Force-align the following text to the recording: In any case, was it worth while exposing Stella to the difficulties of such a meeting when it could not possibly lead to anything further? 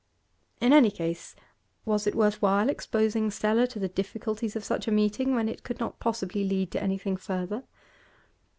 In 0.59 0.73
any 0.73 0.89
case, 0.89 1.35
was 1.85 2.07
it 2.07 2.15
worth 2.15 2.41
while 2.41 2.69
exposing 2.71 3.29
Stella 3.29 3.67
to 3.67 3.77
the 3.77 3.87
difficulties 3.87 4.55
of 4.55 4.63
such 4.63 4.87
a 4.87 4.91
meeting 4.91 5.35
when 5.35 5.47
it 5.47 5.61
could 5.61 5.79
not 5.79 5.99
possibly 5.99 6.43
lead 6.43 6.71
to 6.71 6.81
anything 6.81 7.17
further? 7.17 7.65